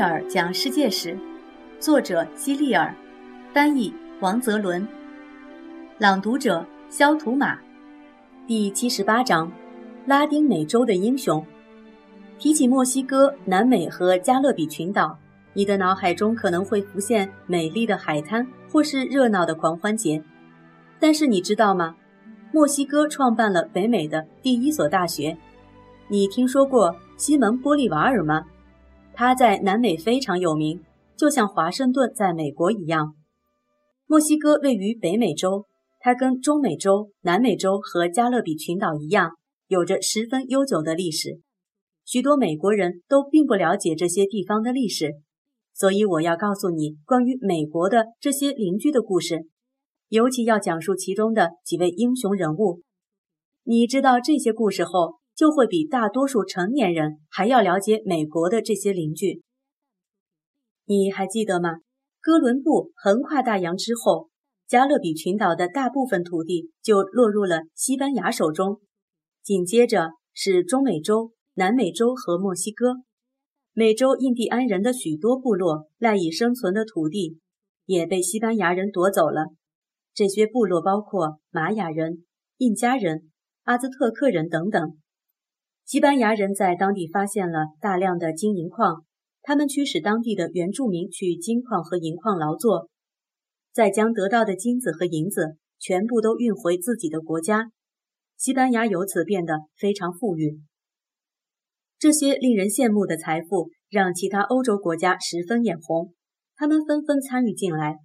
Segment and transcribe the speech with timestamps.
[0.00, 1.16] 尔讲世界史，
[1.78, 2.94] 作者希利尔，
[3.52, 4.86] 翻译王泽伦，
[5.98, 7.58] 朗读者肖图马。
[8.46, 9.52] 第七十八章：
[10.06, 11.44] 拉丁美洲的英雄。
[12.38, 15.18] 提起墨西哥、南美和加勒比群岛，
[15.52, 20.22] 你的脑海中可能会浮现美丽的海滩或是热闹的狂欢节。
[20.98, 21.94] 但是你知道吗？
[22.52, 25.36] 墨西哥创办了北美的第一所大学。
[26.08, 28.46] 你听说过西蒙·玻利瓦尔吗？
[29.14, 30.82] 他在南美非常有名，
[31.16, 33.14] 就像华盛顿在美国一样。
[34.06, 35.66] 墨西哥位于北美洲，
[36.00, 39.32] 它跟中美洲、南美洲和加勒比群岛一样，
[39.68, 41.38] 有着十分悠久的历史。
[42.06, 45.12] 许多美国人都并不了解这些地方的历史，
[45.74, 49.46] 所以我要告诉你关于美国的这些邻居的故事，
[50.08, 52.80] 尤其要讲述其中的几位英雄人物。
[53.62, 55.19] 你知道这些故事后。
[55.40, 59.40] 就会比大多数成年人还要了解美国的这些邻居。
[60.84, 61.76] 你还记得吗？
[62.20, 64.28] 哥伦布横跨大洋之后，
[64.68, 68.82] 加勒比群岛的大部分土地就落入了西班牙手中。
[69.42, 72.96] 紧接着是中美洲、南美洲和墨西哥。
[73.72, 77.38] 美洲印第安人的许多部落赖以生存的土地
[77.86, 79.46] 也被西班牙人夺走了。
[80.12, 82.26] 这些部落包括玛雅人、
[82.58, 83.30] 印加人、
[83.62, 84.98] 阿兹特克人等等。
[85.84, 89.04] 西班牙人在当地发现了大量的金银矿，
[89.42, 92.88] 他们驱使当地的原住民去金矿和银矿劳作，
[93.72, 97.70] 再将得到的金子和银子全部都运回自己的国家。
[98.36, 100.60] 西班牙由此变得非常富裕。
[101.98, 106.14] 这些令人羡慕的财富让其他欧洲国家十分眼红，
[106.56, 107.96] 他们纷纷参与进来。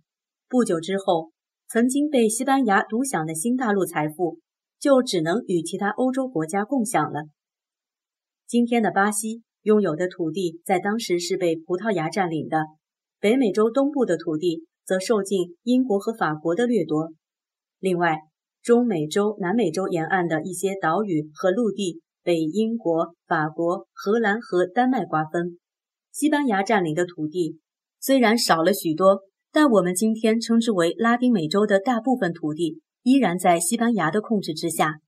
[0.49, 1.31] 不久之后，
[1.69, 4.39] 曾经被西班牙独享的新大陆财富
[4.79, 7.23] 就只能与其他欧洲国家共享了。
[8.47, 12.59] 今天的巴西拥有的土地，在当时是被葡萄牙占领的；
[13.19, 17.11] 北美洲东部的土地则受尽英国和法国的掠夺。
[17.79, 18.19] 另外，
[18.61, 25.57] 中美洲、南美洲沿岸的一些岛屿和陆地被英国、法国、荷兰和丹麦瓜分。
[26.11, 27.57] 西班牙占领的土地
[27.99, 34.99] 虽然少了许多，但我们今天称之为拉丁美洲的大部分土地，依然在西班牙的控制之下。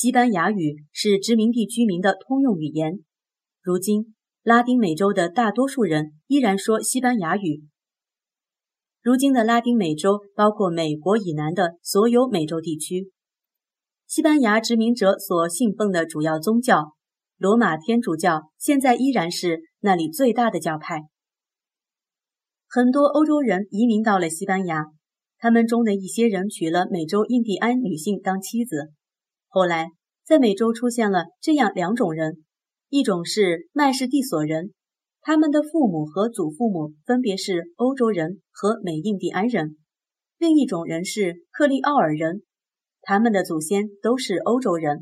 [0.00, 3.00] 西班牙语是殖民地居民的通用语言。
[3.60, 4.14] 如今，
[4.44, 7.64] 拉丁美洲的大多数人依然说西班牙语。
[9.02, 13.10] 如今的拉丁美洲包括美国以南的所有美洲地区。
[14.06, 16.92] 西班牙殖民者所信奉的主要宗教——
[17.36, 21.08] 罗马天主教，现在依然是那里最大的教派。
[22.68, 24.84] 很多欧洲人移民到了西班牙，
[25.38, 28.92] 他们中的一些人娶了美洲印第安女性当妻子。
[29.48, 29.88] 后来，
[30.24, 32.44] 在美洲出现了这样两种人：
[32.90, 34.72] 一种是麦氏蒂索人，
[35.22, 39.76] 他们的父母和祖父母分别是欧洲人和美印第安人；
[40.36, 42.42] 另一种人是克利奥尔人，
[43.00, 45.00] 他们的祖先都是欧洲人。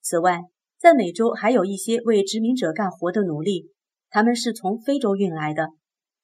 [0.00, 0.40] 此外，
[0.78, 3.70] 在美洲还有一些为殖民者干活的奴隶，
[4.08, 5.68] 他们是从非洲运来的。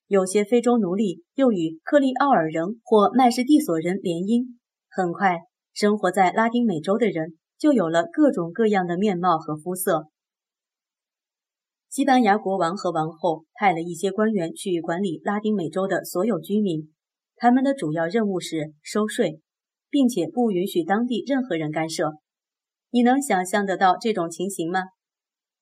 [0.06, 4.54] 有些非洲奴隶又与克利奥尔人或麦氏蒂索人联姻，
[4.88, 5.40] 很快。
[5.78, 10.08] 生活在拉丁美洲的人就有了各种各样的面貌和肤色。
[11.88, 16.92] 西班牙国王和王后派了一些官员去管理拉丁美洲的所有居民，
[17.36, 19.40] 他们的主要任务是收税，
[19.88, 22.14] 并且不允许当地任何人干涉。
[22.90, 24.80] 你能想象得到这种情形吗？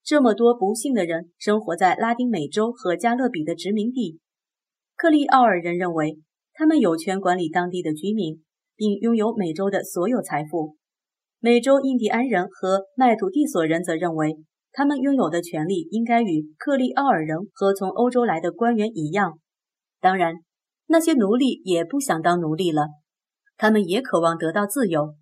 [0.03, 4.19] 这么多不幸的人生活在拉丁美洲和加勒比的殖民地，
[4.97, 6.20] 克利奥尔人认为
[6.55, 8.45] 他们有权管理当地的居民。
[8.76, 10.76] 并拥有美洲的所有财富。
[11.40, 14.37] 美洲印第安人和麦土地索人则认为，
[14.73, 19.38] 他们拥有的权利应该与克利奥尔人和从欧洲来的官员一样。
[20.00, 20.34] 当然，
[20.87, 22.88] 那些奴隶也不想当奴隶了，
[23.56, 25.14] 他们也渴望得到自由。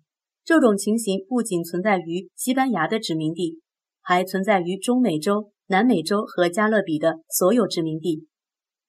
[0.43, 3.59] 这种情形不仅存在于西班牙的殖民地，
[4.01, 8.27] 还存在于中美洲、南美洲和加勒比的所有殖民地。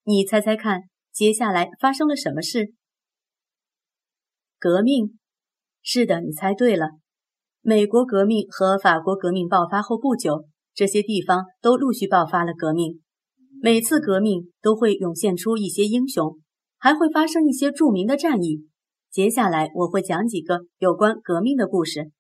[0.05, 2.75] 你猜猜看，接下来发生了什么事？
[4.59, 5.19] 革命，
[5.83, 6.89] 是的，你猜对了。
[7.61, 13.01] 美国革命和法国革命爆发后不久，这些地方都陆续爆发了革命。
[13.61, 16.39] 每次革命都会涌现出一些英雄，
[16.79, 18.67] 还会发生一些著名的战役。
[19.11, 22.11] 接下来我会讲几个有关革命的故事。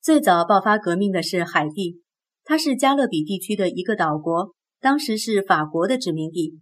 [0.00, 2.00] 最早爆发革命的是海地，
[2.44, 6.58] 它是加勒比地区的一个岛国，当时是法国的殖民地。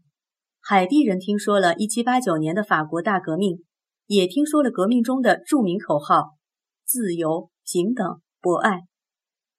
[0.69, 3.63] 海地人听说了1789年的法国大革命，
[4.07, 6.31] 也听说了革命中的著名口号
[6.85, 8.81] “自由、平等、博爱”。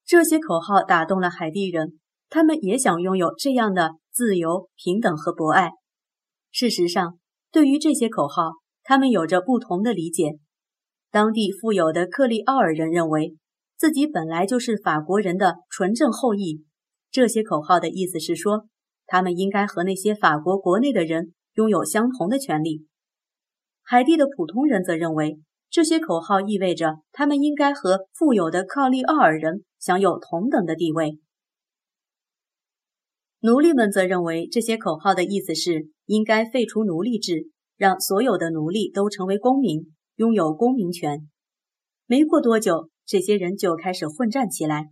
[0.05, 1.97] 这些口号打动了海地人，
[2.29, 5.69] 他们也想拥有这样的自由、平等和博爱。
[6.51, 7.17] 事实上，
[7.53, 8.51] 对于这些口号，
[8.83, 10.33] 他们有着不同的理解。
[11.09, 13.37] 当地富有的克利奥尔人认为
[13.77, 16.65] 自己本来就是法国人的纯正后裔。
[17.09, 18.65] 这些口号的意思是说，
[19.07, 22.85] 他们应该和那些法国国内的人拥有相同的权利。
[23.81, 25.39] 海地的普通人则认为，
[25.71, 31.17] 这些口号意味着他们应该和富有的克利奥尔人享有同等的地位。
[33.39, 37.49] 奴隶们则认为，这些口号的意思是应该废除奴隶制。
[37.77, 41.29] 让所有的奴隶都成为公民，拥有公民权。
[42.07, 44.87] 没过多久，这些人就开始混战起来。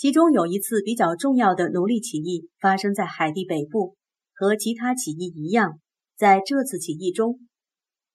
[0.00, 3.96] 其中有一次比较重要的奴隶起义发生在海地北部，
[4.32, 5.78] 和其他起义一样，
[6.16, 7.38] 在这次起义中，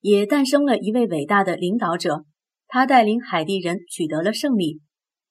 [0.01, 2.25] 也诞生了一位伟大的领导者。
[2.65, 4.81] 他带领海地人取得了胜利。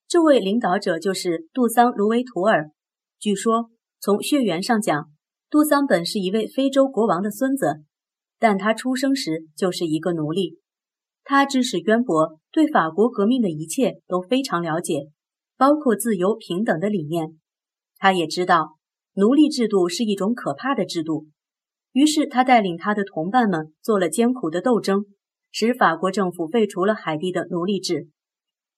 [0.06, 2.71] 这位领导者就是杜桑·卢维图尔。
[3.19, 5.11] 据说，从血缘上讲，
[5.51, 7.83] 杜桑本是一位非洲国王的孙子。
[8.39, 10.61] 但他出生时就是一个奴隶，
[11.25, 15.09] 他知识渊博，对法国革命的一切都非常了解，
[15.65, 17.39] 包括自由平等的理念。
[17.97, 18.77] 他也知道
[19.15, 21.29] 奴隶制度是一种可怕的制度，
[21.93, 25.07] 于是他带领他的同伴们做了艰苦的斗争，
[25.51, 28.09] 使法国政府废除了海地的奴隶制。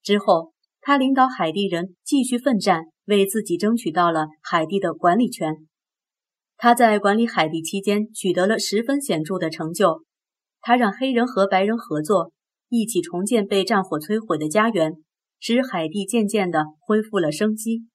[0.01, 5.67] 之后，他领导海地人继续奋战，为自己争取到了海地的管理权。
[6.55, 10.05] 他在管理海地期间取得了十分显著的成就。
[10.61, 12.31] 他让黑人和白人合作，
[12.69, 14.93] 一起重建被战火摧毁的家园，
[15.39, 17.85] 使海地渐渐地恢复了生机。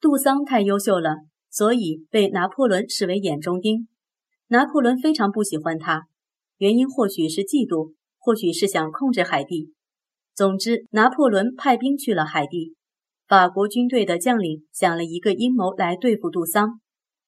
[0.00, 1.16] 杜桑太优秀了，
[1.50, 3.88] 所以被拿破仑视为眼中钉。
[4.48, 6.06] 拿破仑非常不喜欢他，
[6.58, 9.72] 原因或许是嫉妒，或许是想控制海地。
[10.34, 12.74] 总之，拿破仑派兵去了海地。
[13.26, 16.80] 法国军队的将领想了一个阴谋来对付杜桑。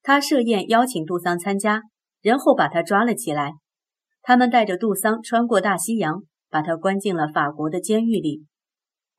[0.02, 1.82] 他设宴邀请杜桑参加，
[2.22, 3.54] 然后把他抓了起来。
[4.22, 8.44] 他们带着杜桑穿过大西洋，把他关进了法国的监狱里。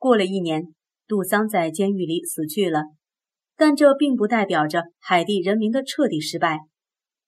[0.00, 0.74] 过了一年，
[1.06, 2.84] 杜桑在监狱里死去了。
[3.54, 6.60] 但这并不代表着海地人民的彻底失败。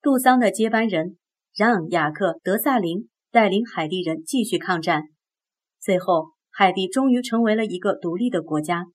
[0.01, 1.19] 杜桑的接班人
[1.55, 5.03] 让·雅克·德萨林带领海地人继续抗战。
[5.79, 8.87] 最后，海地终于成为了一个独立的国家。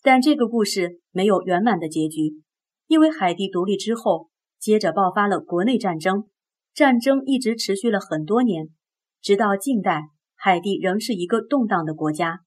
[0.00, 2.40] 但这个故事没有圆满的结局。
[2.86, 6.24] 因为海地独立之后，接着爆发了国内战争，
[6.72, 8.70] 战争一直持续了很多年，
[9.20, 12.40] 直到近代，海地仍是一个动荡的国家。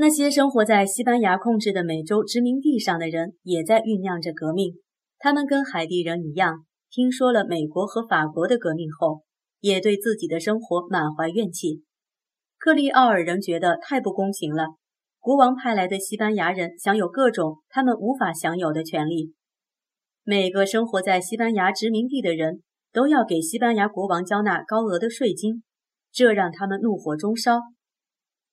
[0.00, 4.74] 那些生活在西班牙控制的美洲殖民地上的人，也在酝酿着革命。
[5.18, 9.24] 他们跟海地人一样，听说了美国和法国的革命后，
[9.58, 11.82] 也对自己的生活满怀怨气。
[12.58, 14.68] 克利奥尔人觉得太不公平了。
[15.18, 19.34] 国王派来的西班牙人享有各种他们无法享有的权利。
[20.22, 22.62] 每个生活在西班牙殖民地的人
[22.92, 25.64] 都要给西班牙国王交纳高额的税金，
[26.12, 27.58] 这让他们怒火中烧。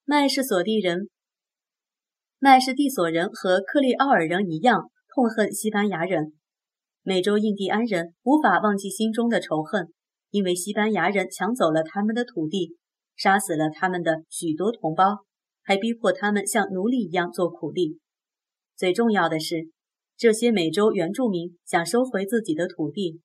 [0.05, 1.09] 麦氏索地人、
[2.45, 6.33] 麦氏蒂索人和克利奥尔人一样痛恨西班牙人。
[7.01, 9.91] 美洲印第安人无法忘记心中的仇恨，
[10.29, 12.75] 因为西班牙人抢走了他们的土地，
[13.15, 15.25] 杀死了他们的许多同胞。
[15.63, 17.97] 还逼迫他们像奴隶一样做苦力。
[18.75, 19.71] 最重要的是，
[20.15, 23.21] 这些美洲原住民想收回自己的土地。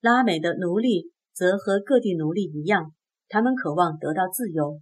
[0.00, 2.94] 拉美的奴隶则和各地奴隶一样，
[3.28, 4.80] 他们渴望得到自由。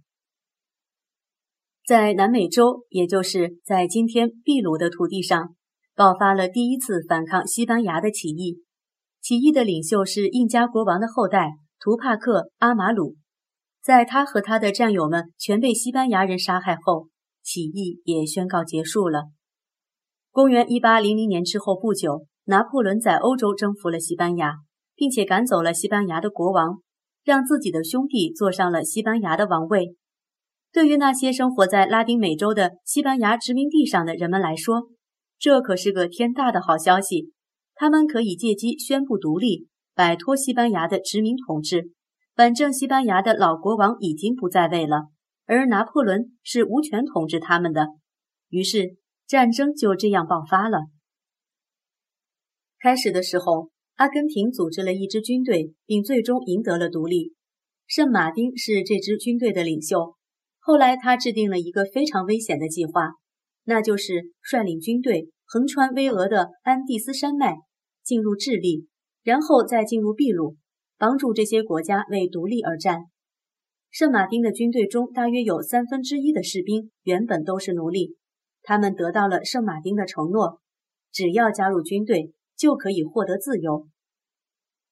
[1.89, 5.55] 在南美洲，也就是在今天秘鲁的土地上，
[5.95, 8.61] 爆发了第一次反抗西班牙的起义。
[9.23, 13.15] 起义的领袖是印加国王的后代图帕克·阿马鲁。
[13.81, 17.07] 在他和他的战友们全被西班牙人杀害后，
[17.41, 19.23] 起义也宣告结束了。
[20.29, 24.57] 公元一八零零年之后不久，拿破仑在欧洲征服了西班牙，
[24.95, 26.83] 并且赶走了西班牙的国王，
[27.23, 29.95] 让自己的兄弟坐上了西班牙的王位。
[30.71, 34.89] 对于那些生活在拉丁美洲的西班牙殖民地上的人们来说，
[35.39, 37.31] 这可是个天大的好消息。
[37.73, 41.91] 他们可以借机宣布独立，摆脱西班牙的殖民统治。
[42.35, 45.07] 反正西班牙的老国王已经不在位了，
[45.45, 47.87] 而拿破仑是无权统治他们的，
[48.49, 50.79] 于是战争就这样爆发了。
[52.79, 57.33] 开始的时候，阿根廷组织了一支军队，并最终赢得了独立。
[57.87, 60.15] 圣马丁是这支军队的领袖。
[60.69, 63.13] 后来，他制定了一个非常危险的计划，
[63.63, 67.55] 那就是率领军队横穿巍峨的安第斯山脉，
[68.03, 68.85] 进入智利，
[69.23, 70.57] 然后再进入秘鲁。
[70.99, 73.05] 帮助这些国家为独立而战。
[73.89, 78.15] 圣马丁的军队中，大约有三分之一的士兵原本都是奴隶。
[78.61, 80.59] 他们得到了圣马丁的承诺，
[81.11, 83.87] 只要加入军队就可以获得自由。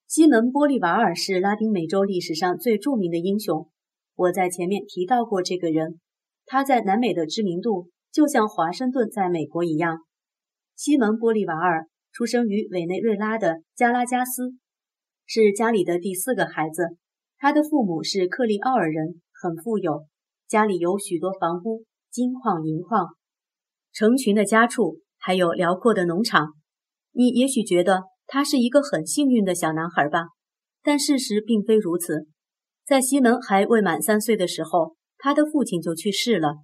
[0.07, 3.69] 西门·玻利瓦尔是拉丁美洲历史上最著名的英雄，
[4.18, 6.02] 我在前面提到过这个人，
[6.46, 10.00] 他在南美的知名度就像华盛顿在美国一样。
[10.76, 14.56] 西蒙·玻利瓦尔出生于委内瑞拉的加拉加斯，
[15.26, 16.98] 是家里的第四个孩子。
[17.38, 20.06] 他的父母是克利奥尔人，很富有，
[20.50, 23.16] 家里有许多房屋、金矿、银矿，
[23.94, 26.56] 成群的家畜，还有辽阔的农场。
[27.14, 28.04] 你也许觉得。
[28.30, 30.26] 他是一个很幸运的小男孩吧？
[30.84, 32.28] 但事实并非如此。
[32.88, 36.60] 在西门还未满三岁的时候，他的父亲就去世了。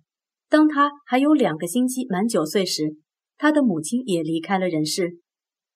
[0.48, 2.96] 当他还有两个星期满九岁时，
[3.38, 5.20] 他的母亲也离开了人世。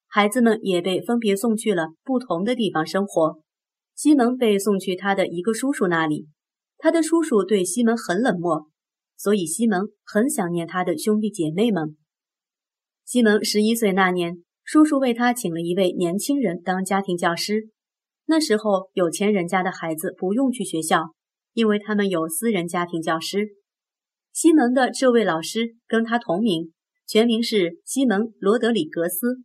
[0.06, 3.42] 孩子们也被分别送去了不同的地方生活。
[3.94, 6.28] 西门被送去他的一个叔叔那里，
[6.78, 8.70] 他的叔叔对西门很冷漠，
[9.18, 11.98] 所以西门很想念他的兄弟姐妹们。
[13.04, 14.42] 西门十一岁那年。
[14.64, 17.68] 叔叔为他请了一位年轻人当家庭教师。
[18.30, 21.14] 那时候，有钱人家的孩子不用去学校，
[21.54, 23.48] 因为他们有私人家庭教师。
[24.34, 26.74] 西蒙的这位老师跟他同名，
[27.06, 29.38] 全名是西蒙·罗德里格斯。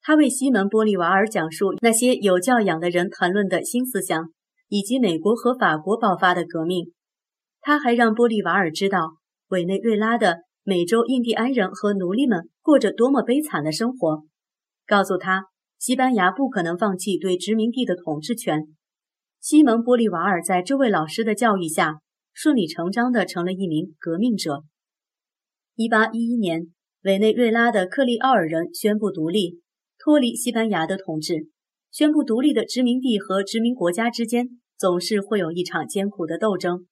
[0.00, 4.30] 他为西蒙·玻利瓦尔讲述那些有教养的人谈论的新思想，
[4.68, 6.92] 以及美国和法国爆发的革命。
[7.60, 9.16] 他还让玻利瓦尔知道
[9.48, 14.22] 委内瑞拉的美洲印第安人和奴隶们过着多么悲惨的生活。
[14.86, 15.44] 告诉他，
[15.78, 18.62] 西班牙不可能放弃对殖民地的统治权。
[19.40, 22.00] 西蒙·玻利瓦尔在这位老师的教育下，
[22.32, 24.64] 顺理成章地成了一名革命者。
[25.76, 29.60] 1811年，委内瑞拉的克利奥尔人宣布独立，
[29.98, 31.48] 脱离西班牙的统治。
[31.92, 36.86] 宣布独立的殖民地和殖民国家之间总是会有一场艰苦的斗争。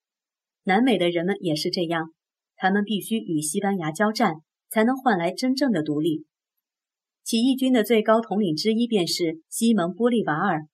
[0.63, 2.13] 南美的人们也是这样，
[2.57, 4.37] 他们必须与西班牙交战，
[4.71, 6.25] 才能换来真正的独立。
[7.25, 10.67] 起义军的最高统领之一便是西蒙·玻利瓦尔。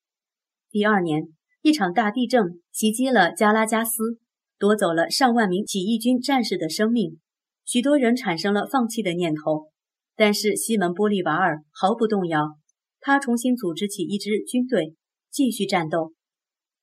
[0.69, 1.29] 第二年，
[1.63, 4.19] 一场大地震袭击了加拉加斯，
[4.59, 7.21] 夺走了上万名起义军战士的生命，
[7.65, 9.69] 许多人产生了放弃的念头。
[10.17, 12.57] 但是西蒙·玻利瓦尔毫不动摇，
[12.99, 14.97] 他重新组织起一支军队，
[15.31, 16.15] 继续战斗。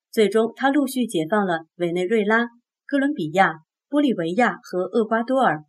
[0.10, 2.48] 最终，他陆续解放了委内瑞拉、
[2.86, 3.56] 哥伦比亚、
[3.90, 5.66] 玻利维亚和厄瓜多尔。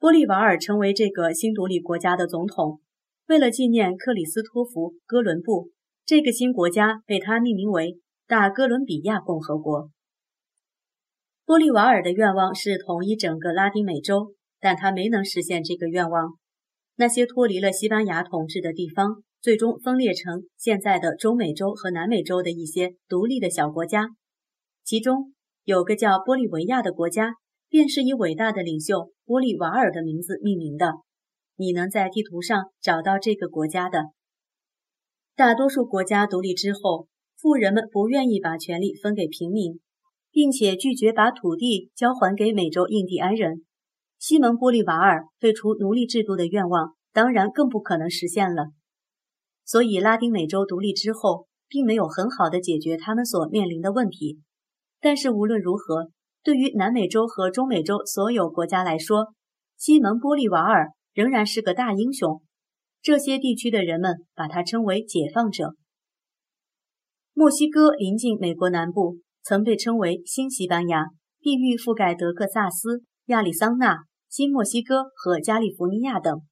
[0.00, 2.80] 玻利瓦尔成为这个新独立国家的总统。
[3.26, 5.70] 为了纪念克里斯托弗·哥伦布，
[6.04, 9.88] 这个新国家被他命名为大哥伦比亚共和国。
[11.46, 16.34] 玻利瓦尔的愿望是统一整个拉丁美洲，但他没能实现这个愿望。
[16.96, 24.10] 那些脱离了西班牙统治的地方，最终分裂成现在的中美洲和南美洲的一些独立的小国家。
[24.84, 25.32] 其中
[25.64, 27.32] 有个叫玻利维亚的国家，
[27.70, 30.92] 便是以伟大的领袖玻利瓦尔的名字命名的。
[31.56, 34.06] 你能在地图上找到这个国家的。
[35.36, 39.80] 大多数国家独立之后，富人们不愿意把权力分给平民，
[40.30, 43.64] 并且拒绝把土地交还给美洲印第安人。
[44.18, 48.68] 西蒙·玻利瓦尔废除奴隶制度的愿望，当然更不可能实现了。
[49.64, 54.40] 所以，拉丁美洲独立之后，并没有很好的解决他们所面临的问题。
[55.00, 56.10] 但是无论如何，
[56.42, 59.34] 对于南美洲和中美洲所有国家来说，
[59.76, 60.92] 西蒙·玻利瓦尔。
[61.14, 62.42] 仍然是个大英雄，
[63.00, 65.76] 这些地区的人们把他称为解放者。
[67.32, 71.06] 墨西哥临近美国南部，曾被称为新西班牙，
[71.40, 76.42] 地域覆盖德克萨斯、亚利桑那、新墨西哥和加利福尼亚等。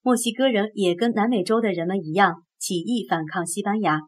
[0.00, 4.00] 墨西哥人也跟南美洲的人们一样，起义反抗西班牙。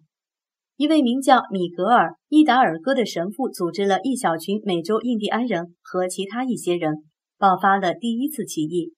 [0.76, 7.04] 一位名叫米格尔·伊达尔戈的神父组织了一小群美洲印第安人和其他一些人，
[7.38, 8.92] 爆发了第一次起义。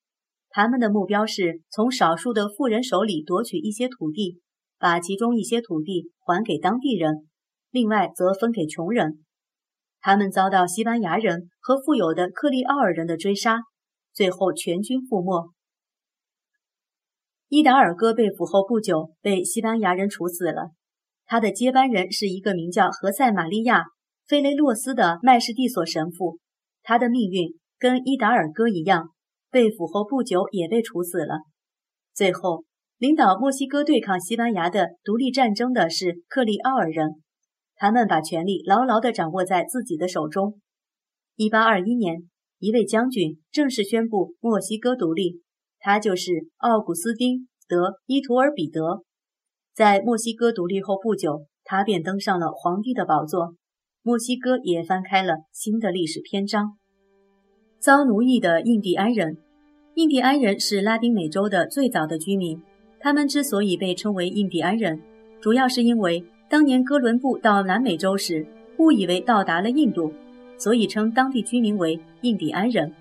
[0.56, 4.40] 他们的目标是从少数的富人手里夺取一些土地，
[4.78, 7.28] 把其中一些土地还给当地人，
[7.70, 9.22] 另外则分给穷人。
[10.00, 13.58] 他们遭到西班牙人和富有的克利奥尔人的追杀，
[14.14, 15.52] 最后全军覆没。
[17.48, 20.70] 伊达尔戈被俘后不久被西班牙人处死了，
[21.26, 23.80] 他的接班人是一个名叫何塞·玛利亚·
[24.26, 26.38] 菲雷洛斯的麦士蒂索神父，
[26.82, 29.10] 他的命运跟伊达尔戈一样。
[29.50, 31.40] 被俘后不久也被处死了。
[32.14, 32.64] 最后，
[32.98, 37.22] 领导墨西哥对抗西班牙的独立战争的是克利奥尔人，
[37.74, 40.58] 他们把权力牢牢地掌握在自己的手中。
[41.36, 45.42] 1821年，一位将军正式宣布墨西哥独立，
[45.78, 49.04] 他就是奥古斯丁·德伊图尔比德。
[49.74, 53.54] 在墨西哥独立后不久，他便登上了皇帝的宝座，
[54.00, 56.78] 墨西哥也翻开了新的历史篇章。
[57.86, 59.36] 遭奴役的印第安人
[59.94, 62.60] 印第安人是拉丁美洲的最早的居民，
[62.98, 65.00] 他们之所以被称为印第安人，
[65.40, 68.44] 主要是因为当年哥伦布到南美洲时，
[68.78, 70.12] 误以为到达了印度，
[70.58, 72.92] 所以称当地居民为印第安人。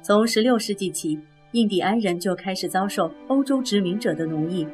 [0.00, 1.18] 从16世纪起，
[1.50, 4.64] 印第安人就开始遭受欧洲殖民者的奴役。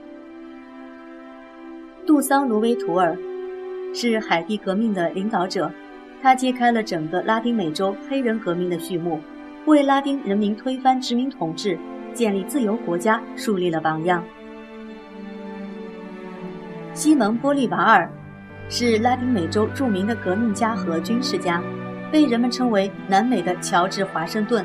[2.06, 3.16] 杜桑·罗维图尔
[3.94, 5.72] 是海地革命的领导者，
[6.22, 9.20] 他揭开了整个拉丁美洲黑人革命的序幕。
[9.66, 11.78] 为拉丁人民推翻殖民统治、
[12.14, 14.24] 建立自由国家树立了榜样。
[16.94, 18.10] 西蒙·玻利瓦尔
[18.68, 21.62] 是拉丁美洲著名的革命家和军事家，
[22.10, 24.64] 被人们称为南美的乔治·华盛顿。